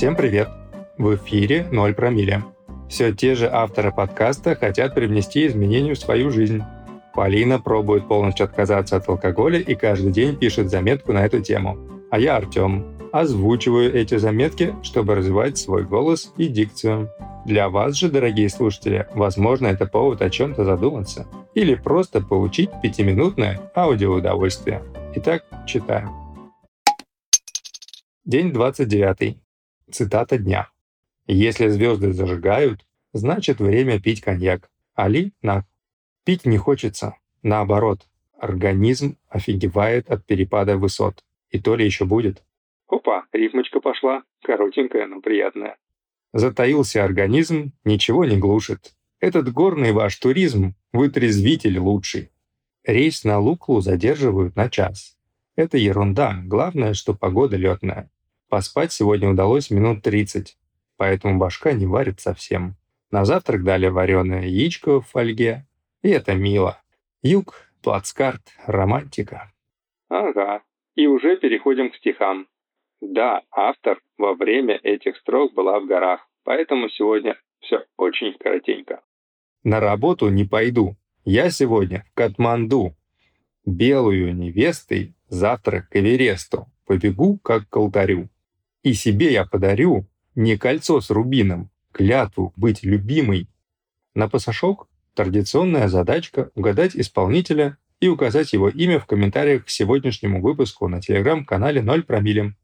[0.00, 0.48] Всем привет!
[0.96, 2.42] В эфире «Ноль промилле».
[2.88, 6.62] Все те же авторы подкаста хотят привнести изменения в свою жизнь.
[7.12, 11.76] Полина пробует полностью отказаться от алкоголя и каждый день пишет заметку на эту тему.
[12.10, 12.96] А я Артем.
[13.12, 17.10] Озвучиваю эти заметки, чтобы развивать свой голос и дикцию.
[17.44, 23.60] Для вас же, дорогие слушатели, возможно, это повод о чем-то задуматься или просто получить пятиминутное
[23.76, 24.82] аудиоудовольствие.
[25.14, 26.08] Итак, читаем.
[28.24, 29.36] День 29.
[29.92, 30.70] Цитата дня.
[31.26, 34.70] «Если звезды зажигают, значит время пить коньяк.
[34.94, 35.64] Али Нак.
[36.24, 37.16] Пить не хочется.
[37.42, 38.06] Наоборот,
[38.38, 41.24] организм офигевает от перепада высот.
[41.50, 42.44] И то ли еще будет.
[42.88, 44.22] Опа, рифмочка пошла.
[44.42, 45.76] Коротенькая, но приятная.
[46.32, 48.94] Затаился организм, ничего не глушит.
[49.18, 52.30] Этот горный ваш туризм– вытрезвитель лучший.
[52.84, 55.18] Рейс на Луклу задерживают на час.
[55.56, 58.10] Это ерунда, главное, что погода летная.
[58.50, 60.58] Поспать сегодня удалось минут 30,
[60.96, 62.74] поэтому башка не варит совсем.
[63.12, 65.68] На завтрак дали вареное яичко в фольге,
[66.02, 66.82] и это мило.
[67.22, 69.52] Юг, плацкарт, романтика.
[70.08, 70.62] Ага,
[70.96, 72.48] и уже переходим к стихам.
[73.00, 79.00] Да, автор во время этих строк была в горах, поэтому сегодня все очень коротенько.
[79.62, 80.96] На работу не пойду.
[81.24, 82.96] Я сегодня в Катманду.
[83.64, 86.66] Белую невестой завтра к Эвересту.
[86.84, 88.28] Побегу, как к алтарю.
[88.82, 93.48] И себе я подарю не кольцо с рубином, клятву быть любимой.
[94.14, 100.88] На пасашок традиционная задачка угадать исполнителя и указать его имя в комментариях к сегодняшнему выпуску
[100.88, 102.56] на телеграм-канале 0 промиллем.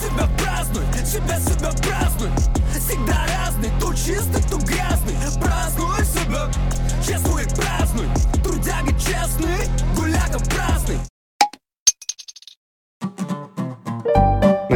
[0.00, 2.30] Себя празднуй, себя, себя празднуй.
[2.74, 4.45] Всегда разный, то чистый,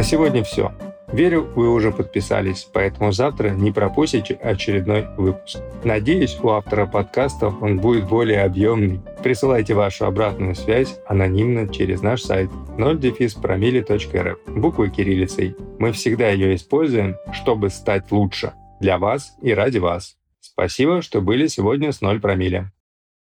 [0.01, 0.71] На сегодня все.
[1.13, 5.59] Верю, вы уже подписались, поэтому завтра не пропустите очередной выпуск.
[5.83, 8.99] Надеюсь, у автора подкаста он будет более объемный.
[9.21, 12.95] Присылайте вашу обратную связь анонимно через наш сайт 0
[14.55, 15.55] буквой кириллицей.
[15.77, 18.53] Мы всегда ее используем, чтобы стать лучше.
[18.79, 20.15] Для вас и ради вас.
[20.39, 22.71] Спасибо, что были сегодня с 0 промилле.